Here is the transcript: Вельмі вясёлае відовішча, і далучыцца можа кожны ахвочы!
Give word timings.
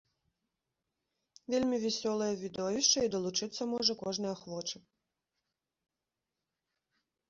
Вельмі 1.55 1.77
вясёлае 1.85 2.31
відовішча, 2.45 2.99
і 3.05 3.13
далучыцца 3.19 3.63
можа 3.77 3.93
кожны 4.03 4.35
ахвочы! 4.35 4.87